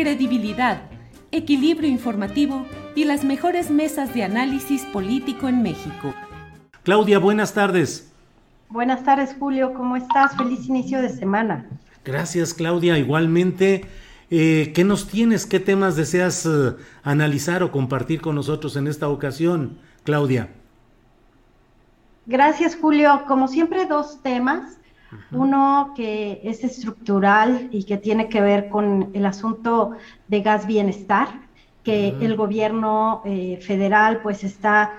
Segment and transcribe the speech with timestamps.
[0.00, 0.80] credibilidad,
[1.30, 6.14] equilibrio informativo y las mejores mesas de análisis político en México.
[6.84, 8.10] Claudia, buenas tardes.
[8.70, 9.74] Buenas tardes, Julio.
[9.74, 10.34] ¿Cómo estás?
[10.38, 11.68] Feliz inicio de semana.
[12.02, 12.96] Gracias, Claudia.
[12.96, 13.84] Igualmente,
[14.30, 15.44] eh, ¿qué nos tienes?
[15.44, 20.48] ¿Qué temas deseas eh, analizar o compartir con nosotros en esta ocasión, Claudia?
[22.24, 23.24] Gracias, Julio.
[23.28, 24.79] Como siempre, dos temas.
[25.32, 29.92] Uno que es estructural y que tiene que ver con el asunto
[30.28, 31.28] de gas bienestar,
[31.82, 34.92] que el gobierno eh, federal pues está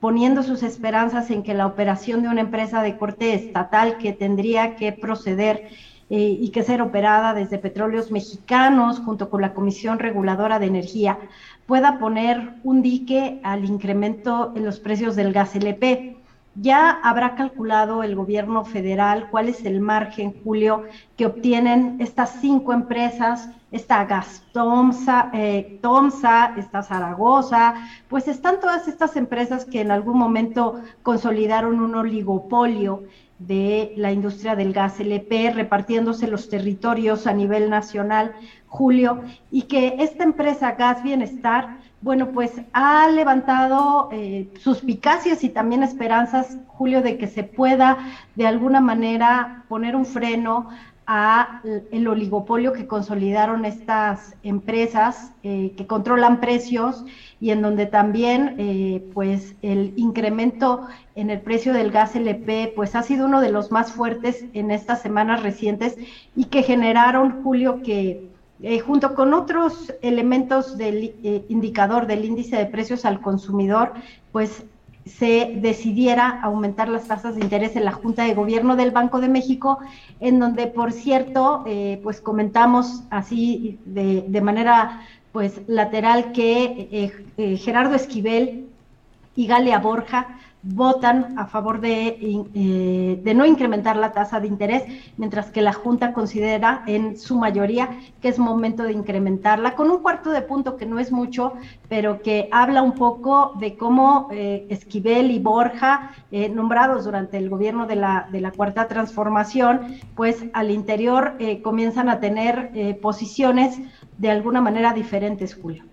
[0.00, 4.76] poniendo sus esperanzas en que la operación de una empresa de corte estatal que tendría
[4.76, 5.70] que proceder
[6.10, 11.18] eh, y que ser operada desde petróleos mexicanos junto con la Comisión Reguladora de Energía
[11.66, 16.17] pueda poner un dique al incremento en los precios del gas LP.
[16.54, 20.84] Ya habrá calculado el gobierno federal cuál es el margen, Julio,
[21.16, 27.74] que obtienen estas cinco empresas, esta Gastomsa, eh, Tomsa, esta Zaragoza,
[28.08, 33.04] pues están todas estas empresas que en algún momento consolidaron un oligopolio
[33.38, 38.34] de la industria del gas LP, repartiéndose los territorios a nivel nacional,
[38.66, 45.82] Julio, y que esta empresa Gas Bienestar bueno, pues ha levantado eh, suspicacias y también
[45.82, 47.98] esperanzas, Julio, de que se pueda
[48.36, 50.68] de alguna manera poner un freno
[51.10, 57.02] a el oligopolio que consolidaron estas empresas eh, que controlan precios
[57.40, 62.94] y en donde también eh, pues el incremento en el precio del gas LP pues
[62.94, 65.96] ha sido uno de los más fuertes en estas semanas recientes
[66.36, 68.28] y que generaron Julio que
[68.62, 73.92] eh, junto con otros elementos del eh, indicador del índice de precios al consumidor,
[74.32, 74.64] pues
[75.06, 79.28] se decidiera aumentar las tasas de interés en la Junta de Gobierno del Banco de
[79.28, 79.78] México,
[80.20, 85.02] en donde, por cierto, eh, pues comentamos así de, de, manera
[85.32, 87.12] pues lateral que
[87.58, 88.66] Gerardo Esquivel
[89.36, 92.18] y Galia Borja votan a favor de,
[92.54, 94.82] eh, de, no incrementar la tasa de interés,
[95.16, 100.02] mientras que la Junta considera en su mayoría que es momento de incrementarla, con un
[100.02, 101.52] cuarto de punto que no es mucho,
[101.88, 107.48] pero que habla un poco de cómo eh, Esquivel y Borja, eh, nombrados durante el
[107.48, 113.78] gobierno de la, de la Cuarta Transformación, pues al interior comienzan a tener posiciones
[114.18, 115.84] de alguna manera diferentes, Julio.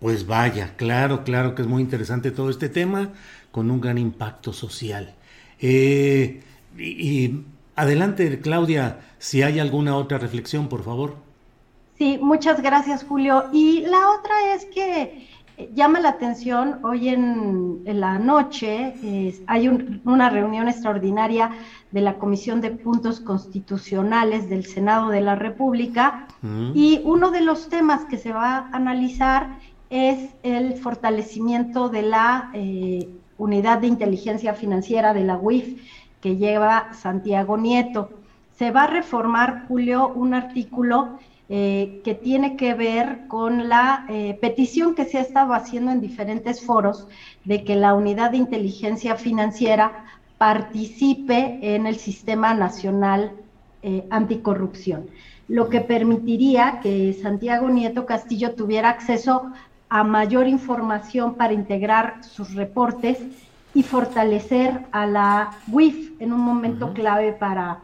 [0.00, 3.10] Pues vaya, claro, claro que es muy interesante todo este tema
[3.50, 5.14] con un gran impacto social.
[5.60, 6.42] Eh,
[6.78, 7.42] y,
[7.76, 11.16] adelante, Claudia, si hay alguna otra reflexión, por favor.
[11.98, 13.44] Sí, muchas gracias, Julio.
[13.52, 15.28] Y la otra es que
[15.60, 18.94] eh, llama la atención, hoy en, la noche
[19.46, 19.68] hay
[20.04, 21.50] una reunión extraordinaria
[21.90, 26.72] de la Comisión de Puntos Constitucionales del Senado de la República mm.
[26.74, 29.58] y uno de los temas que se va a analizar
[29.90, 33.08] es el fortalecimiento de la eh,
[33.40, 35.80] Unidad de Inteligencia Financiera de la UIF
[36.20, 38.10] que lleva Santiago Nieto.
[38.58, 44.36] Se va a reformar, Julio, un artículo eh, que tiene que ver con la eh,
[44.38, 47.08] petición que se ha estado haciendo en diferentes foros
[47.44, 50.04] de que la Unidad de Inteligencia Financiera
[50.36, 53.32] participe en el Sistema Nacional
[53.82, 55.06] eh, Anticorrupción,
[55.48, 59.50] lo que permitiría que Santiago Nieto Castillo tuviera acceso
[59.90, 63.18] a mayor información para integrar sus reportes
[63.74, 67.80] y fortalecer a la WIF en un momento clave para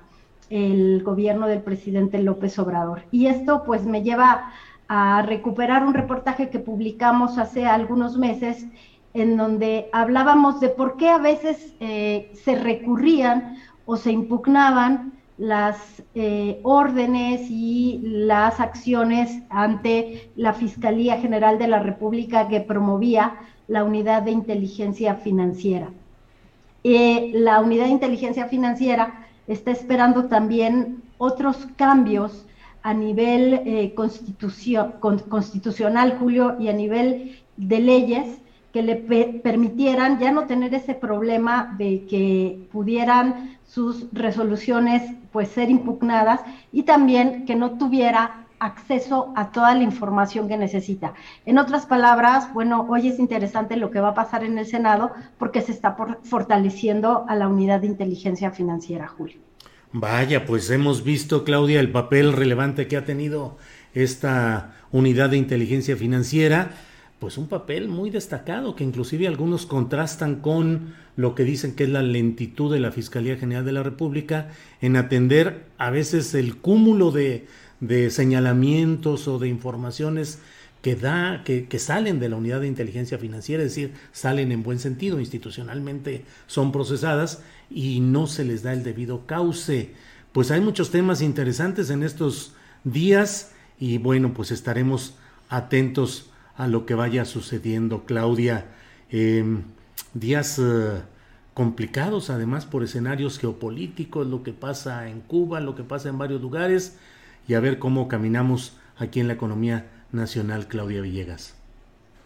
[0.48, 3.02] el gobierno del presidente López Obrador.
[3.10, 4.52] Y esto pues me lleva
[4.88, 8.66] a recuperar un reportaje que publicamos hace algunos meses
[9.12, 16.02] en donde hablábamos de por qué a veces eh, se recurrían o se impugnaban las
[16.14, 23.34] eh, órdenes y las acciones ante la Fiscalía General de la República que promovía
[23.68, 25.90] la unidad de inteligencia financiera.
[26.84, 32.46] Eh, la unidad de inteligencia financiera está esperando también otros cambios
[32.82, 38.38] a nivel eh, constitucional, Julio, y a nivel de leyes
[38.76, 38.96] que le
[39.43, 45.00] permitieran ya no tener ese problema de que pudieran sus resoluciones
[45.32, 46.43] pues ser impugnadas
[46.73, 51.14] y también que no tuviera acceso a toda la información que necesita.
[51.46, 55.11] En otras palabras, bueno, hoy es interesante lo que va a pasar en el Senado
[55.38, 59.38] porque se está fortaleciendo a la unidad de inteligencia financiera, Julio.
[59.93, 63.56] Vaya, pues hemos visto, Claudia, el papel relevante que ha tenido
[63.94, 66.73] esta unidad de inteligencia financiera
[67.18, 71.90] pues un papel muy destacado que inclusive algunos contrastan con lo que dicen que es
[71.90, 74.50] la lentitud de la Fiscalía General de la República
[74.82, 77.46] en atender a veces el cúmulo de,
[78.10, 80.40] señalamientos o de informaciones
[80.82, 84.62] que da, que, que, salen de la unidad de inteligencia financiera, es decir, salen en
[84.62, 89.94] buen sentido, institucionalmente son procesadas y no se les da el debido cauce.
[90.32, 92.54] Pues hay muchos temas interesantes en estos
[92.84, 95.14] días y bueno, pues estaremos
[95.48, 98.66] atentos a lo que vaya sucediendo, Claudia.
[99.10, 99.62] Em,
[100.14, 101.02] días eh,
[101.54, 106.40] complicados, además, por escenarios geopolíticos, lo que pasa en Cuba, lo que pasa en varios
[106.40, 106.98] lugares,
[107.48, 111.54] y a ver cómo caminamos aquí en la economía nacional, Claudia Villegas.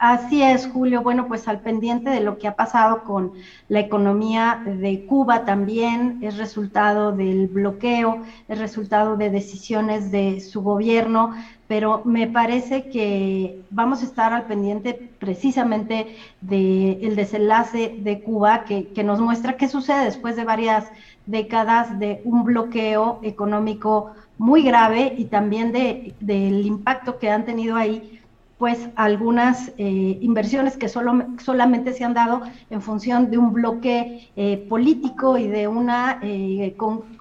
[0.00, 1.02] Así es, Julio.
[1.02, 3.32] Bueno, pues al pendiente de lo que ha pasado con
[3.68, 10.62] la economía de Cuba también, es resultado del bloqueo, es resultado de decisiones de su
[10.62, 11.34] gobierno,
[11.68, 19.04] pero me parece que vamos a estar al pendiente precisamente del desenlace de Cuba, que,
[19.04, 20.90] nos muestra qué sucede después de varias
[21.26, 27.76] décadas de un bloqueo económico muy grave y también de, del impacto que han tenido
[27.76, 28.19] ahí
[28.60, 34.28] pues algunas eh, inversiones que solo, solamente se han dado en función de un bloque
[34.36, 36.76] eh, político y de una, eh,